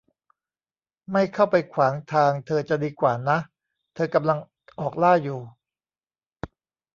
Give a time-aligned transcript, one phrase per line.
[1.11, 3.37] ไม่เข้าไปขวางทางเธอจะดีกว่านะ
[3.93, 4.37] เธอกำลัง
[4.79, 5.39] ออกล่าอยู่